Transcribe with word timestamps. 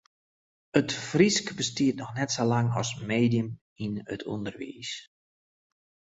It 0.79 0.93
Frysk 1.09 1.49
bestiet 1.59 1.97
noch 1.99 2.13
net 2.19 2.29
sa 2.35 2.43
lang 2.51 2.67
as 2.81 2.89
medium 3.09 3.49
yn 3.83 3.93
it 4.13 4.21
ûnderwiis. 4.33 4.91